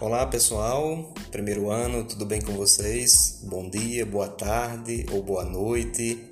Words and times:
Olá 0.00 0.24
pessoal, 0.26 1.12
primeiro 1.32 1.72
ano, 1.72 2.04
tudo 2.04 2.24
bem 2.24 2.40
com 2.40 2.52
vocês? 2.52 3.40
Bom 3.42 3.68
dia, 3.68 4.06
boa 4.06 4.28
tarde 4.28 5.04
ou 5.10 5.20
boa 5.20 5.44
noite. 5.44 6.24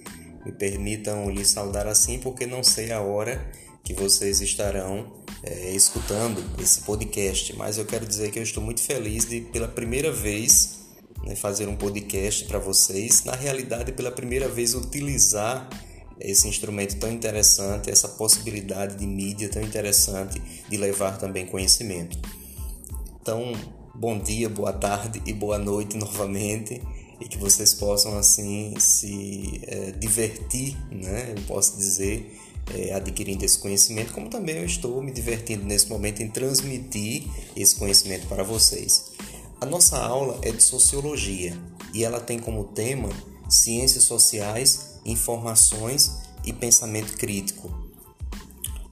Me 0.44 0.52
permitam 0.52 1.28
lhes 1.28 1.48
saudar 1.48 1.88
assim 1.88 2.20
porque 2.20 2.46
não 2.46 2.62
sei 2.62 2.92
a 2.92 3.00
hora 3.00 3.44
que 3.82 3.92
vocês 3.92 4.40
estarão 4.40 5.12
é, 5.42 5.72
escutando 5.72 6.40
esse 6.62 6.82
podcast, 6.82 7.56
mas 7.56 7.76
eu 7.76 7.84
quero 7.84 8.06
dizer 8.06 8.30
que 8.30 8.38
eu 8.38 8.42
estou 8.44 8.62
muito 8.62 8.80
feliz 8.80 9.28
de 9.28 9.40
pela 9.40 9.66
primeira 9.66 10.12
vez 10.12 10.82
né, 11.24 11.34
fazer 11.34 11.66
um 11.68 11.74
podcast 11.74 12.44
para 12.44 12.60
vocês. 12.60 13.24
Na 13.24 13.34
realidade, 13.34 13.90
pela 13.90 14.12
primeira 14.12 14.46
vez 14.46 14.76
utilizar 14.76 15.68
esse 16.20 16.46
instrumento 16.46 17.00
tão 17.00 17.10
interessante, 17.10 17.90
essa 17.90 18.06
possibilidade 18.10 18.94
de 18.94 19.06
mídia 19.08 19.48
tão 19.48 19.60
interessante 19.60 20.40
de 20.68 20.76
levar 20.76 21.18
também 21.18 21.46
conhecimento. 21.46 22.16
Então, 23.26 23.52
bom 23.92 24.16
dia, 24.16 24.48
boa 24.48 24.72
tarde 24.72 25.20
e 25.26 25.32
boa 25.32 25.58
noite 25.58 25.96
novamente 25.96 26.80
e 27.20 27.26
que 27.26 27.36
vocês 27.36 27.74
possam 27.74 28.16
assim 28.16 28.72
se 28.78 29.60
é, 29.64 29.90
divertir, 29.90 30.76
né? 30.92 31.34
Eu 31.36 31.42
posso 31.42 31.76
dizer 31.76 32.38
é, 32.72 32.94
adquirindo 32.94 33.44
esse 33.44 33.58
conhecimento, 33.58 34.12
como 34.12 34.30
também 34.30 34.58
eu 34.58 34.64
estou 34.64 35.02
me 35.02 35.10
divertindo 35.10 35.64
nesse 35.64 35.88
momento 35.88 36.22
em 36.22 36.28
transmitir 36.28 37.24
esse 37.56 37.74
conhecimento 37.74 38.28
para 38.28 38.44
vocês. 38.44 39.10
A 39.60 39.66
nossa 39.66 39.98
aula 39.98 40.38
é 40.42 40.52
de 40.52 40.62
sociologia 40.62 41.52
e 41.92 42.04
ela 42.04 42.20
tem 42.20 42.38
como 42.38 42.62
tema 42.62 43.08
ciências 43.48 44.04
sociais, 44.04 45.00
informações 45.04 46.12
e 46.44 46.52
pensamento 46.52 47.16
crítico. 47.16 47.85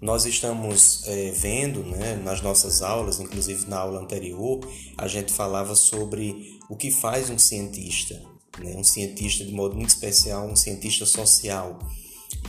Nós 0.05 0.27
estamos 0.27 1.01
é, 1.07 1.31
vendo 1.31 1.83
né, 1.83 2.15
nas 2.15 2.43
nossas 2.43 2.83
aulas, 2.83 3.21
inclusive 3.21 3.67
na 3.67 3.79
aula 3.79 4.03
anterior, 4.03 4.61
a 4.99 5.09
gente 5.09 5.33
falava 5.33 5.75
sobre 5.75 6.61
o 6.69 6.77
que 6.77 6.91
faz 6.91 7.31
um 7.31 7.39
cientista, 7.39 8.21
né, 8.59 8.75
um 8.77 8.85
cientista 8.85 9.47
de 9.47 9.51
modo 9.51 9.75
muito 9.75 9.89
especial, 9.89 10.47
um 10.47 10.57
cientista 10.57 11.07
social. 11.07 11.79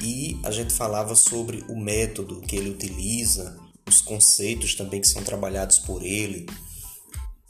E 0.01 0.37
a 0.43 0.51
gente 0.51 0.73
falava 0.73 1.15
sobre 1.15 1.63
o 1.69 1.79
método 1.79 2.41
que 2.41 2.57
ele 2.57 2.71
utiliza, 2.71 3.57
os 3.87 4.01
conceitos 4.01 4.75
também 4.75 4.99
que 4.99 5.07
são 5.07 5.23
trabalhados 5.23 5.79
por 5.79 6.03
ele. 6.03 6.47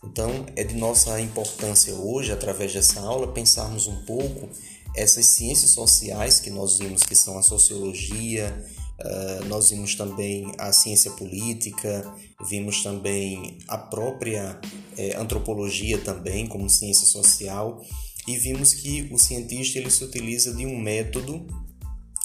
Então, 0.03 0.45
é 0.55 0.63
de 0.63 0.75
nossa 0.75 1.19
importância 1.19 1.95
hoje, 1.95 2.31
através 2.31 2.71
dessa 2.71 2.99
aula, 2.99 3.33
pensarmos 3.33 3.87
um 3.87 4.05
pouco 4.05 4.49
essas 4.95 5.25
ciências 5.25 5.71
sociais 5.71 6.39
que 6.39 6.51
nós 6.51 6.77
vimos 6.77 7.01
que 7.01 7.15
são 7.15 7.39
a 7.39 7.41
sociologia, 7.41 8.55
Uh, 8.97 9.45
nós 9.49 9.71
vimos 9.71 9.93
também 9.95 10.53
a 10.57 10.71
ciência 10.71 11.11
política, 11.11 12.09
vimos 12.49 12.81
também 12.81 13.57
a 13.67 13.77
própria 13.77 14.59
eh, 14.97 15.15
antropologia 15.17 15.97
também 15.97 16.47
como 16.47 16.69
ciência 16.69 17.05
social 17.05 17.81
e 18.25 18.37
vimos 18.37 18.73
que 18.73 19.09
o 19.11 19.17
cientista 19.17 19.79
ele 19.79 19.91
se 19.91 20.03
utiliza 20.03 20.53
de 20.53 20.65
um 20.65 20.79
método, 20.79 21.45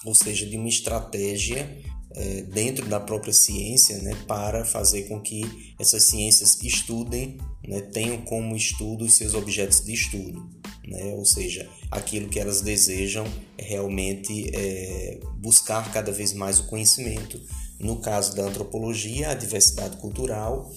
ou 0.05 0.15
seja, 0.15 0.47
de 0.47 0.57
uma 0.57 0.69
estratégia 0.69 1.77
eh, 2.15 2.43
dentro 2.43 2.87
da 2.89 3.01
própria 3.01 3.33
ciência, 3.33 3.99
né, 3.99 4.15
para 4.27 4.65
fazer 4.65 5.09
com 5.09 5.21
que 5.21 5.75
essas 5.79 6.05
ciências 6.05 6.61
estudem, 6.63 7.39
né, 7.67 7.81
tenham 7.81 8.23
como 8.23 8.57
estudo 8.57 9.09
seus 9.09 9.35
objetos 9.35 9.85
de 9.85 9.93
estudo 9.93 10.61
né? 10.91 11.15
ou 11.15 11.25
seja, 11.25 11.69
aquilo 11.91 12.29
que 12.29 12.39
elas 12.39 12.61
desejam 12.61 13.25
é 13.57 13.65
realmente 13.65 14.51
é, 14.55 15.21
buscar 15.39 15.91
cada 15.93 16.11
vez 16.11 16.33
mais 16.33 16.59
o 16.59 16.67
conhecimento. 16.67 17.41
No 17.79 17.97
caso 17.97 18.37
da 18.37 18.43
antropologia, 18.43 19.31
a 19.31 19.35
diversidade 19.35 19.97
cultural, 19.97 20.71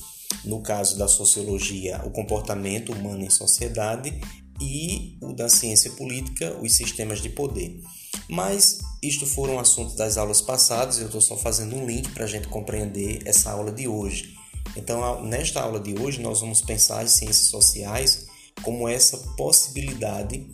no 0.46 0.62
caso 0.62 0.98
da 0.98 1.08
sociologia, 1.08 2.02
o 2.06 2.12
comportamento 2.12 2.94
humano 2.94 3.24
em 3.24 3.30
sociedade 3.30 4.14
e 4.62 5.18
o 5.22 5.34
da 5.34 5.50
ciência 5.50 5.92
política, 5.92 6.58
os 6.62 6.74
sistemas 6.74 7.22
de 7.22 7.30
poder. 7.30 7.82
Mas 8.30 8.80
isto 9.02 9.26
foram 9.26 9.60
assuntos 9.60 9.96
das 9.96 10.18
aulas 10.18 10.40
passadas, 10.40 11.00
eu 11.00 11.08
estou 11.08 11.20
só 11.20 11.36
fazendo 11.36 11.76
um 11.76 11.86
link 11.86 12.10
para 12.12 12.24
a 12.24 12.28
gente 12.28 12.48
compreender 12.48 13.22
essa 13.26 13.52
aula 13.52 13.72
de 13.72 13.88
hoje. 13.88 14.38
Então, 14.78 15.24
nesta 15.24 15.62
aula 15.62 15.80
de 15.80 16.00
hoje, 16.00 16.22
nós 16.22 16.40
vamos 16.40 16.62
pensar 16.62 17.02
as 17.02 17.12
ciências 17.12 17.48
sociais 17.48 18.28
como 18.64 18.88
essa 18.88 19.18
possibilidade 19.36 20.48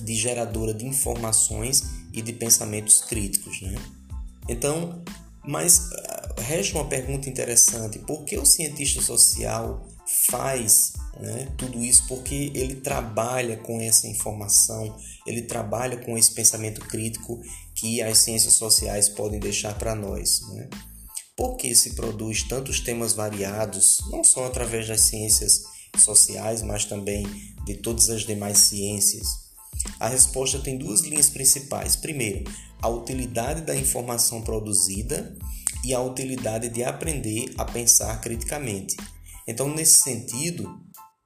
de 0.00 0.14
geradora 0.14 0.74
de 0.74 0.86
informações 0.86 1.84
e 2.12 2.20
de 2.20 2.32
pensamentos 2.32 3.00
críticos, 3.00 3.62
né? 3.62 3.74
Então, 4.48 5.02
mas 5.46 5.90
ah, 5.92 6.34
resta 6.38 6.76
uma 6.76 6.88
pergunta 6.88 7.28
interessante: 7.28 7.98
por 8.00 8.24
que 8.24 8.36
o 8.36 8.44
cientista 8.44 9.00
social 9.00 9.86
faz 10.30 10.92
né, 11.20 11.48
tudo 11.56 11.82
isso? 11.82 12.06
Porque 12.08 12.50
ele 12.54 12.76
trabalha 12.76 13.56
com 13.56 13.80
essa 13.80 14.06
informação, 14.06 14.96
ele 15.26 15.42
trabalha 15.42 15.96
com 15.98 16.18
esse 16.18 16.32
pensamento 16.32 16.80
crítico 16.80 17.40
que 17.74 18.02
as 18.02 18.18
ciências 18.18 18.54
sociais 18.54 19.08
podem 19.08 19.38
deixar 19.38 19.78
para 19.78 19.94
nós, 19.94 20.40
né? 20.54 20.68
Por 21.36 21.56
que 21.56 21.74
se 21.74 21.94
produz 21.94 22.42
tantos 22.42 22.80
temas 22.80 23.14
variados, 23.14 24.00
não 24.10 24.22
só 24.22 24.44
através 24.44 24.86
das 24.86 25.00
ciências 25.00 25.62
sociais, 25.96 26.62
mas 26.62 26.84
também 26.84 27.24
de 27.64 27.74
todas 27.74 28.10
as 28.10 28.24
demais 28.24 28.58
ciências? 28.58 29.50
A 29.98 30.08
resposta 30.08 30.58
tem 30.58 30.76
duas 30.76 31.00
linhas 31.00 31.28
principais. 31.28 31.96
Primeiro, 31.96 32.44
a 32.82 32.88
utilidade 32.88 33.62
da 33.62 33.76
informação 33.76 34.42
produzida 34.42 35.36
e 35.84 35.94
a 35.94 36.00
utilidade 36.00 36.68
de 36.68 36.84
aprender 36.84 37.52
a 37.56 37.64
pensar 37.64 38.20
criticamente. 38.20 38.96
Então, 39.46 39.68
nesse 39.68 40.02
sentido, 40.02 40.68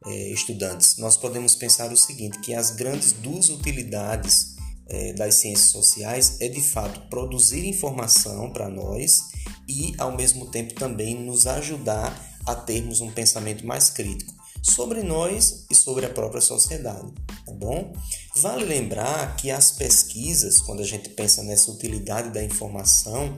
eh, 0.06 0.30
estudantes, 0.30 0.97
nós 0.98 1.16
podemos 1.16 1.54
pensar 1.54 1.92
o 1.92 1.97
seguinte: 1.97 2.38
que 2.41 2.54
as 2.54 2.70
grandes 2.70 3.12
duas 3.12 3.48
utilidades 3.48 4.54
eh, 4.88 5.12
das 5.14 5.36
ciências 5.36 5.70
sociais 5.70 6.41
é 6.41 6.48
de 6.48 6.60
fato 6.60 7.08
produzir 7.08 7.66
informação 7.66 8.50
para 8.50 8.69
nós 8.69 9.20
e, 9.69 9.94
ao 9.98 10.16
mesmo 10.16 10.47
tempo, 10.47 10.74
também 10.74 11.14
nos 11.14 11.47
ajudar 11.47 12.34
a 12.47 12.54
termos 12.54 13.00
um 13.00 13.10
pensamento 13.10 13.66
mais 13.66 13.91
crítico 13.91 14.34
sobre 14.64 15.02
nós 15.02 15.66
e 15.70 15.75
sobre 15.75 16.06
a 16.06 16.10
própria 16.10 16.41
sociedade, 16.41 17.12
tá 17.44 17.52
bom? 17.52 17.92
Vale 18.36 18.64
lembrar 18.64 19.36
que 19.36 19.50
as 19.50 19.70
pesquisas, 19.70 20.58
quando 20.58 20.80
a 20.80 20.86
gente 20.86 21.10
pensa 21.10 21.42
nessa 21.42 21.70
utilidade 21.70 22.30
da 22.30 22.42
informação, 22.42 23.36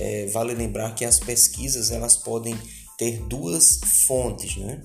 é, 0.00 0.26
vale 0.26 0.52
lembrar 0.52 0.94
que 0.96 1.04
as 1.04 1.20
pesquisas 1.20 1.92
elas 1.92 2.16
podem 2.16 2.58
ter 2.98 3.20
duas 3.28 3.78
fontes, 4.06 4.56
né? 4.56 4.82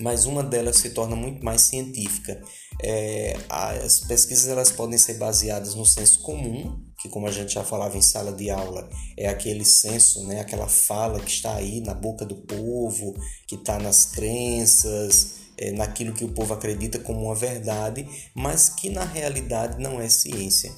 Mas 0.00 0.26
uma 0.26 0.42
delas 0.42 0.76
se 0.76 0.90
torna 0.90 1.14
muito 1.14 1.42
mais 1.42 1.62
científica. 1.62 2.42
É, 2.82 3.36
as 3.48 4.00
pesquisas 4.00 4.48
elas 4.48 4.70
podem 4.72 4.98
ser 4.98 5.14
baseadas 5.14 5.74
no 5.74 5.86
senso 5.86 6.20
comum, 6.20 6.84
que 7.06 7.12
como 7.12 7.26
a 7.26 7.32
gente 7.32 7.54
já 7.54 7.64
falava 7.64 7.96
em 7.96 8.02
sala 8.02 8.32
de 8.32 8.50
aula, 8.50 8.88
é 9.16 9.28
aquele 9.28 9.64
senso, 9.64 10.26
né, 10.26 10.40
aquela 10.40 10.66
fala 10.66 11.20
que 11.20 11.30
está 11.30 11.54
aí 11.54 11.80
na 11.80 11.94
boca 11.94 12.24
do 12.24 12.34
povo, 12.34 13.14
que 13.46 13.54
está 13.54 13.78
nas 13.78 14.06
crenças, 14.06 15.36
é, 15.56 15.70
naquilo 15.70 16.12
que 16.12 16.24
o 16.24 16.32
povo 16.32 16.52
acredita 16.52 16.98
como 16.98 17.24
uma 17.24 17.34
verdade, 17.34 18.06
mas 18.34 18.68
que 18.68 18.90
na 18.90 19.04
realidade 19.04 19.80
não 19.80 20.00
é 20.00 20.08
ciência. 20.08 20.72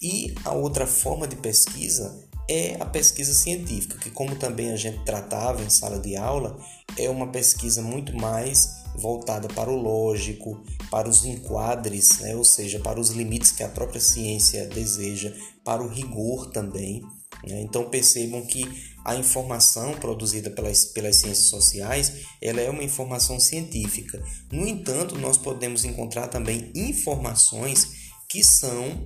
E 0.00 0.34
a 0.44 0.52
outra 0.52 0.86
forma 0.86 1.26
de 1.26 1.36
pesquisa 1.36 2.28
é 2.48 2.76
a 2.80 2.84
pesquisa 2.84 3.32
científica, 3.32 3.98
que 3.98 4.10
como 4.10 4.36
também 4.36 4.72
a 4.72 4.76
gente 4.76 5.04
tratava 5.04 5.62
em 5.62 5.70
sala 5.70 5.98
de 5.98 6.16
aula, 6.16 6.58
é 6.96 7.08
uma 7.08 7.28
pesquisa 7.28 7.80
muito 7.80 8.14
mais 8.16 8.80
voltada 8.96 9.48
para 9.48 9.70
o 9.70 9.76
lógico, 9.76 10.62
para 10.90 11.08
os 11.08 11.24
enquadres, 11.24 12.18
né? 12.20 12.36
ou 12.36 12.44
seja, 12.44 12.80
para 12.80 13.00
os 13.00 13.10
limites 13.10 13.52
que 13.52 13.62
a 13.62 13.68
própria 13.68 14.00
ciência 14.00 14.66
deseja, 14.66 15.34
para 15.64 15.82
o 15.82 15.88
rigor 15.88 16.50
também. 16.50 17.02
Né? 17.46 17.60
Então 17.60 17.88
percebam 17.88 18.44
que 18.44 18.66
a 19.04 19.16
informação 19.16 19.94
produzida 19.94 20.50
pelas, 20.50 20.84
pelas 20.86 21.16
ciências 21.16 21.48
sociais 21.48 22.26
ela 22.40 22.60
é 22.60 22.68
uma 22.68 22.82
informação 22.82 23.40
científica. 23.40 24.22
No 24.52 24.66
entanto, 24.66 25.18
nós 25.18 25.38
podemos 25.38 25.84
encontrar 25.84 26.28
também 26.28 26.70
informações 26.74 28.10
que 28.28 28.44
são 28.44 29.02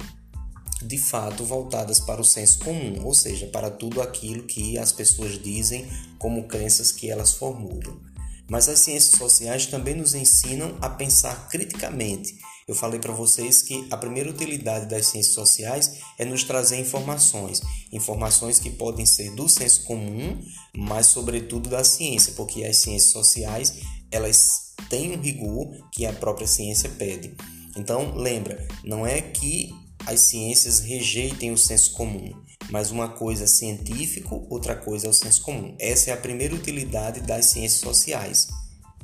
de 0.83 0.99
fato 0.99 1.45
voltadas 1.45 1.99
para 2.01 2.21
o 2.21 2.25
senso 2.25 2.59
comum, 2.59 3.05
ou 3.05 3.15
seja, 3.15 3.47
para 3.47 3.71
tudo 3.71 4.03
aquilo 4.03 4.43
que 4.43 4.77
as 4.77 4.93
pessoas 4.93 5.41
dizem 5.41 5.87
como 6.19 6.47
crenças 6.47 6.93
que 6.93 7.11
elas 7.11 7.33
formulam. 7.33 8.01
Mas 8.49 8.69
as 8.69 8.81
ciências 8.81 9.17
sociais 9.17 9.67
também 9.67 9.95
nos 9.95 10.15
ensinam 10.15 10.77
a 10.81 10.89
pensar 10.89 11.49
criticamente. 11.49 12.35
Eu 12.67 12.75
falei 12.75 12.99
para 12.99 13.13
vocês 13.13 13.61
que 13.61 13.87
a 13.91 13.97
primeira 13.97 14.31
utilidade 14.31 14.87
das 14.87 15.07
ciências 15.07 15.35
sociais 15.35 16.01
é 16.19 16.25
nos 16.25 16.45
trazer 16.45 16.79
informações, 16.79 17.61
informações 17.93 18.59
que 18.59 18.71
podem 18.71 19.05
ser 19.05 19.31
do 19.35 19.49
senso 19.49 19.85
comum, 19.85 20.43
mas 20.75 21.07
sobretudo 21.07 21.69
da 21.69 21.85
ciência, 21.85 22.33
porque 22.35 22.65
as 22.65 22.79
ciências 22.79 23.13
sociais 23.13 23.81
elas 24.11 24.75
têm 24.89 25.13
um 25.13 25.21
rigor 25.21 25.91
que 25.93 26.07
a 26.07 26.13
própria 26.13 26.47
ciência 26.47 26.89
pede. 26.89 27.35
Então, 27.77 28.15
lembra, 28.15 28.67
não 28.83 29.07
é 29.07 29.21
que 29.21 29.71
as 30.07 30.21
ciências 30.21 30.81
rejeitem 30.81 31.51
o 31.51 31.59
senso 31.59 31.93
comum, 31.93 32.33
mas 32.75 32.91
uma 32.91 33.09
coisa 33.09 33.45
é 33.45 33.47
científico, 33.47 34.49
outra 34.51 34.75
coisa 34.75 35.07
é 35.07 35.09
o 35.09 35.13
senso 35.13 35.43
comum. 35.43 35.77
Essa 35.79 36.11
é 36.11 36.13
a 36.13 36.17
primeira 36.17 36.57
utilidade 36.57 37.21
das 37.21 37.47
ciências 37.47 37.81
sociais. 37.81 38.49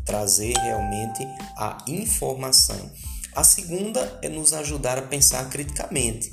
trazer 0.04 0.56
realmente 0.58 1.22
a 1.56 1.84
informação. 1.86 2.90
A 3.32 3.44
segunda 3.44 4.18
é 4.22 4.28
nos 4.28 4.52
ajudar 4.52 4.98
a 4.98 5.02
pensar 5.02 5.48
criticamente. 5.48 6.32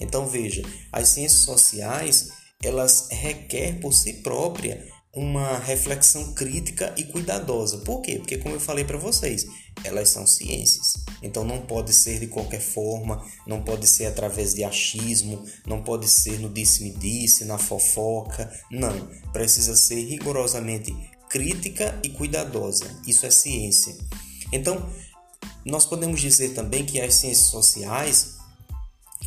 Então 0.00 0.26
veja, 0.26 0.62
as 0.90 1.10
ciências 1.10 1.42
sociais 1.42 2.30
elas 2.60 3.06
requer 3.12 3.78
por 3.78 3.92
si 3.92 4.14
própria 4.14 4.84
uma 5.14 5.58
reflexão 5.58 6.34
crítica 6.34 6.92
e 6.96 7.04
cuidadosa. 7.04 7.78
Por 7.78 8.02
quê? 8.02 8.16
Porque 8.16 8.38
como 8.38 8.56
eu 8.56 8.60
falei 8.60 8.84
para 8.84 8.98
vocês, 8.98 9.46
elas 9.84 10.08
são 10.08 10.26
ciências. 10.26 10.94
Então 11.22 11.44
não 11.44 11.62
pode 11.62 11.92
ser 11.92 12.18
de 12.18 12.26
qualquer 12.26 12.60
forma, 12.60 13.24
não 13.46 13.62
pode 13.62 13.86
ser 13.86 14.06
através 14.06 14.54
de 14.54 14.64
achismo, 14.64 15.44
não 15.66 15.82
pode 15.82 16.08
ser 16.08 16.38
no 16.40 16.48
disse-me-disse, 16.48 17.44
na 17.44 17.58
fofoca. 17.58 18.50
Não, 18.70 19.08
precisa 19.32 19.76
ser 19.76 20.02
rigorosamente 20.04 20.94
crítica 21.28 21.98
e 22.02 22.10
cuidadosa. 22.10 22.84
Isso 23.06 23.24
é 23.24 23.30
ciência. 23.30 23.96
Então, 24.52 24.90
nós 25.64 25.86
podemos 25.86 26.20
dizer 26.20 26.50
também 26.50 26.84
que 26.84 27.00
as 27.00 27.14
ciências 27.14 27.46
sociais 27.46 28.36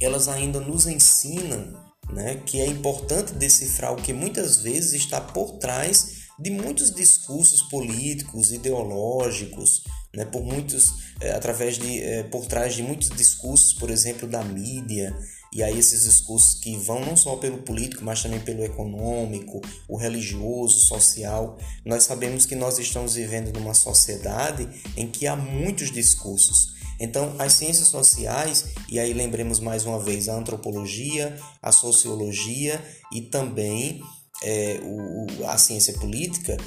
elas 0.02 0.28
ainda 0.28 0.60
nos 0.60 0.88
ensinam 0.88 1.86
né, 2.12 2.36
que 2.46 2.60
é 2.60 2.68
importante 2.68 3.34
decifrar 3.34 3.94
o 3.94 3.96
que 3.96 4.14
muitas 4.14 4.58
vezes 4.58 4.94
está 4.94 5.20
por 5.20 5.54
trás 5.54 6.26
de 6.38 6.52
muitos 6.52 6.94
discursos 6.94 7.62
políticos, 7.64 8.52
ideológicos, 8.52 9.84
né, 10.16 10.26
por 10.26 10.44
muitos, 10.44 10.94
é, 11.20 11.32
através 11.32 11.78
de, 11.78 12.02
é, 12.02 12.24
por 12.24 12.46
trás 12.46 12.76
de 12.76 12.84
muitos 12.84 13.10
discursos, 13.10 13.74
por 13.74 13.90
exemplo, 13.90 14.28
da 14.28 14.44
mídia, 14.44 15.16
e 15.56 15.64
aí 15.64 15.80
esses 15.80 16.04
discursos 16.04 16.60
que 16.60 16.76
vão 16.76 17.00
não 17.00 17.16
só 17.16 17.38
pelo 17.38 17.60
político, 17.60 18.04
mas 18.04 18.22
também 18.22 18.42
pelo 18.42 18.64
econômico, 18.64 19.62
o 19.88 19.96
religioso, 19.96 20.76
o 20.78 20.82
social. 20.82 21.58
Nós 21.86 22.04
sabemos 22.04 22.46
que 22.46 22.56
nós 22.56 22.78
estamos 22.78 23.16
vivendo 23.16 23.58
numa 23.58 23.74
sociedade 23.74 24.68
em 24.98 25.08
que 25.08 25.26
há 25.28 25.36
muitos 25.36 25.92
discursos. 25.92 26.76
Então, 27.00 27.36
as 27.40 27.54
ciências 27.54 27.88
sociais, 27.88 28.66
e 28.90 29.00
aí 29.00 29.14
lembremos 29.14 29.62
mais 29.62 29.86
uma 29.86 29.98
vez 29.98 30.28
a 30.28 30.36
antropologia, 30.36 31.38
a 31.62 31.72
sociologia 31.72 32.84
e 33.12 33.22
também 33.22 34.02
é, 34.44 34.80
o, 34.84 35.48
a 35.48 35.58
ciência 35.58 35.94
política, 35.94 36.58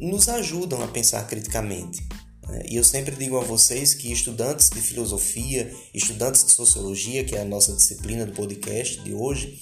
nos 0.00 0.28
ajudam 0.28 0.82
a 0.82 0.88
pensar 0.88 1.26
criticamente. 1.26 2.06
Né? 2.48 2.62
E 2.68 2.76
eu 2.76 2.84
sempre 2.84 3.14
digo 3.14 3.38
a 3.38 3.44
vocês 3.44 3.94
que 3.94 4.12
estudantes 4.12 4.70
de 4.70 4.80
filosofia, 4.80 5.72
estudantes 5.92 6.44
de 6.44 6.52
sociologia, 6.52 7.24
que 7.24 7.34
é 7.34 7.40
a 7.40 7.44
nossa 7.44 7.72
disciplina 7.72 8.26
do 8.26 8.32
podcast 8.32 9.00
de 9.02 9.12
hoje, 9.12 9.60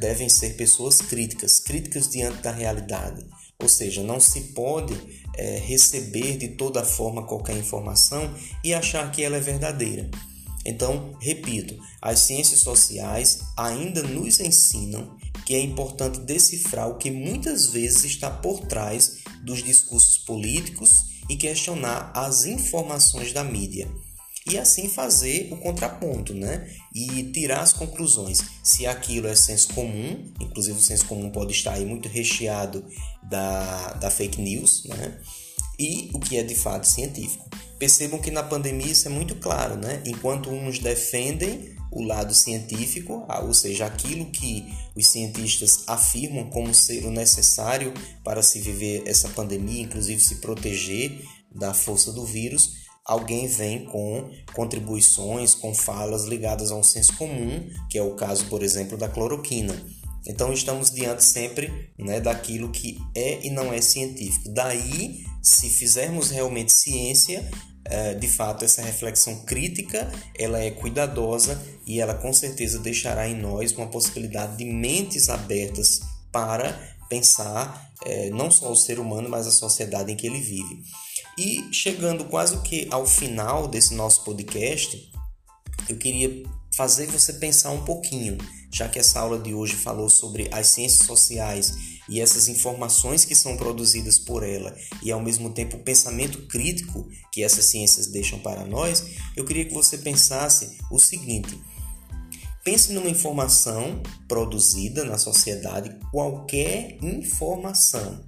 devem 0.00 0.28
ser 0.28 0.56
pessoas 0.56 1.00
críticas, 1.00 1.60
críticas 1.60 2.08
diante 2.08 2.42
da 2.42 2.50
realidade. 2.50 3.24
Ou 3.60 3.68
seja, 3.68 4.02
não 4.02 4.18
se 4.18 4.40
pode 4.52 4.94
é, 5.36 5.58
receber 5.58 6.36
de 6.36 6.48
toda 6.48 6.84
forma 6.84 7.26
qualquer 7.26 7.56
informação 7.56 8.34
e 8.64 8.74
achar 8.74 9.10
que 9.10 9.22
ela 9.22 9.36
é 9.36 9.40
verdadeira. 9.40 10.10
Então, 10.64 11.16
repito, 11.20 11.76
as 12.00 12.20
ciências 12.20 12.60
sociais 12.60 13.40
ainda 13.56 14.02
nos 14.02 14.38
ensinam 14.40 15.16
que 15.44 15.54
é 15.54 15.60
importante 15.60 16.20
decifrar 16.20 16.88
o 16.88 16.98
que 16.98 17.10
muitas 17.10 17.68
vezes 17.68 18.04
está 18.04 18.30
por 18.30 18.60
trás 18.60 19.18
dos 19.42 19.62
discursos 19.62 20.18
políticos 20.18 21.11
e 21.28 21.36
questionar 21.36 22.12
as 22.14 22.44
informações 22.44 23.32
da 23.32 23.44
mídia 23.44 23.88
e 24.46 24.58
assim 24.58 24.88
fazer 24.88 25.48
o 25.52 25.56
contraponto, 25.56 26.34
né? 26.34 26.68
E 26.94 27.22
tirar 27.32 27.60
as 27.60 27.72
conclusões. 27.72 28.40
Se 28.62 28.86
aquilo 28.86 29.28
é 29.28 29.34
senso 29.34 29.72
comum, 29.72 30.32
inclusive 30.40 30.78
o 30.78 30.82
senso 30.82 31.06
comum 31.06 31.30
pode 31.30 31.52
estar 31.52 31.74
aí 31.74 31.84
muito 31.84 32.08
recheado 32.08 32.84
da, 33.22 33.92
da 33.94 34.10
fake 34.10 34.40
news, 34.40 34.84
né? 34.86 35.18
E 35.78 36.10
o 36.12 36.18
que 36.18 36.36
é 36.36 36.42
de 36.42 36.54
fato 36.54 36.86
científico. 36.86 37.48
Percebam 37.78 38.20
que 38.20 38.30
na 38.30 38.42
pandemia 38.42 38.90
isso 38.90 39.06
é 39.06 39.10
muito 39.10 39.36
claro, 39.36 39.76
né? 39.76 40.02
Enquanto 40.06 40.50
uns 40.50 40.78
defendem 40.78 41.76
o 41.92 42.02
lado 42.02 42.34
científico, 42.34 43.24
ah, 43.28 43.40
ou 43.40 43.52
seja, 43.52 43.86
aquilo 43.86 44.26
que 44.26 44.66
os 44.96 45.06
cientistas 45.06 45.84
afirmam 45.86 46.48
como 46.50 46.74
ser 46.74 47.04
o 47.04 47.10
necessário 47.10 47.92
para 48.24 48.42
se 48.42 48.60
viver 48.60 49.02
essa 49.06 49.28
pandemia, 49.28 49.82
inclusive 49.82 50.20
se 50.20 50.36
proteger 50.36 51.20
da 51.54 51.74
força 51.74 52.10
do 52.12 52.24
vírus, 52.24 52.82
alguém 53.04 53.46
vem 53.46 53.84
com 53.84 54.30
contribuições, 54.54 55.54
com 55.54 55.74
falas 55.74 56.24
ligadas 56.24 56.70
a 56.70 56.76
um 56.76 56.82
senso 56.82 57.14
comum, 57.16 57.68
que 57.90 57.98
é 57.98 58.02
o 58.02 58.14
caso, 58.14 58.46
por 58.46 58.62
exemplo, 58.62 58.96
da 58.96 59.08
cloroquina. 59.08 59.74
Então 60.26 60.52
estamos 60.52 60.90
diante 60.90 61.24
sempre 61.24 61.90
né, 61.98 62.20
daquilo 62.20 62.70
que 62.70 62.96
é 63.14 63.44
e 63.44 63.50
não 63.50 63.72
é 63.72 63.80
científico. 63.80 64.48
Daí, 64.50 65.24
se 65.42 65.68
fizermos 65.68 66.30
realmente 66.30 66.72
ciência, 66.72 67.50
de 68.14 68.28
fato 68.28 68.64
essa 68.64 68.82
reflexão 68.82 69.40
crítica 69.44 70.10
ela 70.38 70.58
é 70.58 70.70
cuidadosa 70.70 71.60
e 71.86 72.00
ela 72.00 72.14
com 72.14 72.32
certeza 72.32 72.78
deixará 72.78 73.28
em 73.28 73.34
nós 73.34 73.72
uma 73.72 73.88
possibilidade 73.88 74.56
de 74.56 74.64
mentes 74.64 75.28
abertas 75.28 76.00
para 76.30 76.72
pensar 77.08 77.92
é, 78.04 78.30
não 78.30 78.50
só 78.50 78.70
o 78.70 78.76
ser 78.76 78.98
humano, 78.98 79.28
mas 79.28 79.46
a 79.46 79.50
sociedade 79.50 80.10
em 80.10 80.16
que 80.16 80.26
ele 80.26 80.40
vive. 80.40 80.82
E 81.38 81.68
chegando 81.72 82.24
quase 82.24 82.58
que 82.62 82.88
ao 82.90 83.06
final 83.06 83.68
desse 83.68 83.94
nosso 83.94 84.24
podcast, 84.24 85.10
eu 85.88 85.96
queria 85.96 86.42
fazer 86.74 87.06
você 87.06 87.34
pensar 87.34 87.70
um 87.70 87.84
pouquinho, 87.84 88.38
já 88.72 88.88
que 88.88 88.98
essa 88.98 89.20
aula 89.20 89.38
de 89.38 89.54
hoje 89.54 89.74
falou 89.74 90.08
sobre 90.08 90.48
as 90.52 90.68
ciências 90.68 91.06
sociais 91.06 91.74
e 92.12 92.20
essas 92.20 92.46
informações 92.46 93.24
que 93.24 93.34
são 93.34 93.56
produzidas 93.56 94.18
por 94.18 94.42
ela 94.42 94.76
e 95.02 95.10
ao 95.10 95.18
mesmo 95.18 95.48
tempo 95.48 95.78
o 95.78 95.82
pensamento 95.82 96.46
crítico 96.46 97.08
que 97.32 97.42
essas 97.42 97.64
ciências 97.64 98.06
deixam 98.06 98.38
para 98.38 98.66
nós, 98.66 99.02
eu 99.34 99.46
queria 99.46 99.64
que 99.64 99.72
você 99.72 99.96
pensasse 99.96 100.76
o 100.90 100.98
seguinte: 100.98 101.58
pense 102.62 102.92
numa 102.92 103.08
informação 103.08 104.02
produzida 104.28 105.04
na 105.04 105.16
sociedade, 105.16 105.98
qualquer 106.10 106.98
informação 107.02 108.22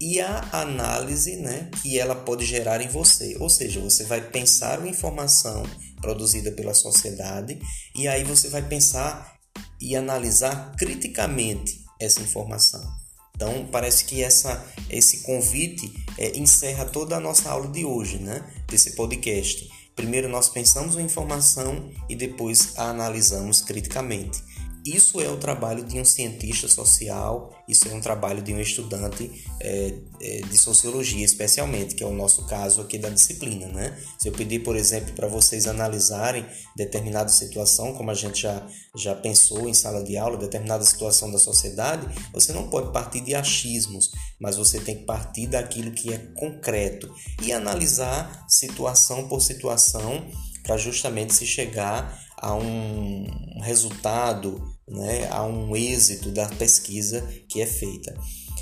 e 0.00 0.22
a 0.22 0.48
análise 0.50 1.36
né, 1.36 1.70
que 1.82 1.98
ela 1.98 2.14
pode 2.14 2.46
gerar 2.46 2.80
em 2.80 2.88
você. 2.88 3.36
Ou 3.40 3.50
seja, 3.50 3.78
você 3.78 4.04
vai 4.04 4.22
pensar 4.22 4.78
uma 4.78 4.88
informação 4.88 5.64
produzida 6.00 6.50
pela 6.52 6.72
sociedade 6.72 7.60
e 7.94 8.08
aí 8.08 8.24
você 8.24 8.48
vai 8.48 8.62
pensar 8.62 9.36
e 9.78 9.94
analisar 9.94 10.74
criticamente 10.78 11.84
essa 12.00 12.22
informação. 12.22 13.07
Então, 13.38 13.68
parece 13.70 14.04
que 14.04 14.20
essa, 14.20 14.66
esse 14.90 15.18
convite 15.18 15.92
é, 16.18 16.36
encerra 16.36 16.84
toda 16.84 17.16
a 17.16 17.20
nossa 17.20 17.48
aula 17.48 17.68
de 17.68 17.84
hoje, 17.84 18.18
né? 18.18 18.44
desse 18.66 18.96
podcast. 18.96 19.70
Primeiro 19.94 20.28
nós 20.28 20.48
pensamos 20.48 20.96
uma 20.96 21.02
informação 21.02 21.88
e 22.08 22.16
depois 22.16 22.76
a 22.76 22.90
analisamos 22.90 23.60
criticamente. 23.60 24.42
Isso 24.88 25.20
é 25.20 25.28
o 25.28 25.36
trabalho 25.36 25.84
de 25.84 26.00
um 26.00 26.04
cientista 26.04 26.66
social, 26.66 27.52
isso 27.68 27.86
é 27.88 27.92
um 27.92 28.00
trabalho 28.00 28.40
de 28.40 28.54
um 28.54 28.58
estudante 28.58 29.44
é, 29.60 29.94
é, 30.18 30.40
de 30.40 30.56
sociologia, 30.56 31.22
especialmente, 31.22 31.94
que 31.94 32.02
é 32.02 32.06
o 32.06 32.14
nosso 32.14 32.46
caso 32.46 32.80
aqui 32.80 32.96
da 32.96 33.10
disciplina. 33.10 33.66
Né? 33.66 33.98
Se 34.18 34.28
eu 34.28 34.32
pedir, 34.32 34.60
por 34.60 34.76
exemplo, 34.76 35.12
para 35.12 35.28
vocês 35.28 35.66
analisarem 35.66 36.46
determinada 36.74 37.28
situação, 37.28 37.92
como 37.92 38.10
a 38.10 38.14
gente 38.14 38.40
já, 38.40 38.66
já 38.96 39.14
pensou 39.14 39.68
em 39.68 39.74
sala 39.74 40.02
de 40.02 40.16
aula, 40.16 40.38
determinada 40.38 40.82
situação 40.84 41.30
da 41.30 41.38
sociedade, 41.38 42.08
você 42.32 42.54
não 42.54 42.70
pode 42.70 42.90
partir 42.90 43.20
de 43.20 43.34
achismos, 43.34 44.10
mas 44.40 44.56
você 44.56 44.80
tem 44.80 44.96
que 44.96 45.04
partir 45.04 45.48
daquilo 45.48 45.90
que 45.90 46.14
é 46.14 46.18
concreto 46.34 47.14
e 47.42 47.52
analisar 47.52 48.46
situação 48.48 49.28
por 49.28 49.42
situação 49.42 50.26
para 50.62 50.78
justamente 50.78 51.34
se 51.34 51.46
chegar 51.46 52.26
a 52.40 52.54
um 52.54 53.60
resultado 53.60 54.77
né, 54.90 55.28
a 55.30 55.44
um 55.44 55.76
êxito 55.76 56.30
da 56.30 56.46
pesquisa 56.46 57.26
que 57.48 57.60
é 57.60 57.66
feita. 57.66 58.14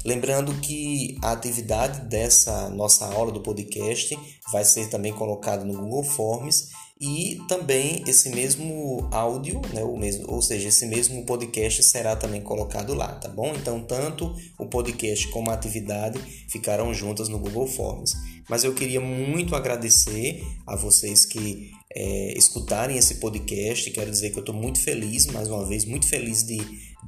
Lembrando 0.05 0.55
que 0.61 1.19
a 1.21 1.33
atividade 1.33 2.03
dessa 2.03 2.71
nossa 2.71 3.07
aula 3.07 3.33
do 3.33 3.41
podcast 3.41 4.17
vai 4.53 4.65
ser 4.65 4.89
também 4.89 5.13
colocada 5.13 5.65
no 5.65 5.75
Google 5.75 6.05
Forms 6.05 6.69
e 7.01 7.41
também 7.47 8.03
esse 8.07 8.31
mesmo 8.31 9.07
áudio, 9.11 9.61
né, 9.75 9.83
o 9.83 9.97
mesmo, 9.97 10.31
ou 10.33 10.41
seja, 10.41 10.69
esse 10.69 10.87
mesmo 10.87 11.27
podcast 11.27 11.83
será 11.83 12.17
também 12.17 12.41
colocado 12.41 12.95
lá, 12.95 13.09
tá 13.17 13.29
bom? 13.29 13.53
Então, 13.55 13.83
tanto 13.83 14.35
o 14.59 14.67
podcast 14.67 15.29
como 15.29 15.51
a 15.51 15.55
atividade 15.55 16.19
ficarão 16.49 16.95
juntas 16.95 17.29
no 17.29 17.39
Google 17.39 17.67
Forms. 17.67 18.15
Mas 18.49 18.65
eu 18.65 18.73
queria 18.73 19.01
muito 19.01 19.55
agradecer 19.55 20.43
a 20.67 20.75
vocês 20.77 21.27
que 21.27 21.71
é, 21.97 22.37
escutarem 22.37 22.99
esse 22.99 23.15
podcast. 23.15 23.91
Quero 23.91 24.11
dizer 24.11 24.31
que 24.31 24.37
eu 24.37 24.41
estou 24.41 24.55
muito 24.55 24.79
feliz, 24.81 25.25
mais 25.27 25.49
uma 25.49 25.65
vez, 25.65 25.87
muito 25.87 26.07
feliz 26.07 26.43
de, 26.43 26.59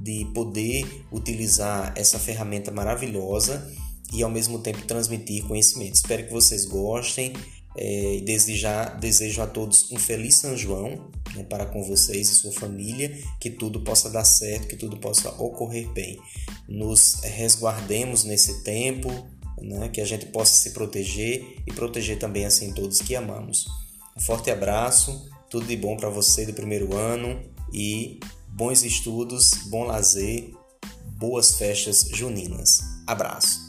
de 0.01 0.25
poder 0.33 1.05
utilizar 1.11 1.93
essa 1.95 2.17
ferramenta 2.17 2.71
maravilhosa 2.71 3.71
e 4.11 4.23
ao 4.23 4.31
mesmo 4.31 4.57
tempo 4.57 4.81
transmitir 4.87 5.45
conhecimento. 5.45 5.93
Espero 5.93 6.25
que 6.25 6.33
vocês 6.33 6.65
gostem. 6.65 7.33
É, 7.77 8.15
e 8.15 8.21
desejar, 8.21 8.99
desejo 8.99 9.43
a 9.43 9.47
todos 9.47 9.91
um 9.91 9.97
feliz 9.97 10.35
São 10.35 10.57
João 10.57 11.11
né, 11.35 11.43
para 11.43 11.67
com 11.67 11.83
vocês 11.83 12.27
e 12.27 12.33
sua 12.33 12.51
família, 12.51 13.15
que 13.39 13.49
tudo 13.49 13.81
possa 13.81 14.09
dar 14.09 14.25
certo, 14.25 14.67
que 14.67 14.75
tudo 14.75 14.97
possa 14.97 15.29
ocorrer 15.41 15.87
bem. 15.89 16.19
Nos 16.67 17.21
resguardemos 17.21 18.23
nesse 18.23 18.63
tempo, 18.63 19.09
né? 19.61 19.87
que 19.87 20.01
a 20.01 20.05
gente 20.05 20.25
possa 20.25 20.55
se 20.55 20.71
proteger 20.71 21.57
e 21.65 21.71
proteger 21.71 22.17
também 22.17 22.43
assim 22.43 22.73
todos 22.73 22.99
que 22.99 23.15
amamos. 23.15 23.67
Forte 24.21 24.51
abraço, 24.51 25.29
tudo 25.49 25.65
de 25.65 25.75
bom 25.77 25.95
para 25.95 26.09
você 26.09 26.45
do 26.45 26.53
primeiro 26.53 26.95
ano 26.95 27.41
e 27.73 28.19
bons 28.47 28.83
estudos, 28.83 29.51
bom 29.67 29.85
lazer, 29.85 30.53
boas 31.17 31.55
festas 31.55 32.07
juninas. 32.13 32.81
Abraço. 33.07 33.68